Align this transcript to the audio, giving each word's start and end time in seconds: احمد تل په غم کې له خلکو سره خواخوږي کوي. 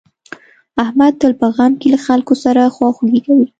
احمد 0.83 1.13
تل 1.21 1.33
په 1.41 1.47
غم 1.55 1.71
کې 1.79 1.87
له 1.93 1.99
خلکو 2.05 2.33
سره 2.43 2.73
خواخوږي 2.75 3.19
کوي. 3.25 3.45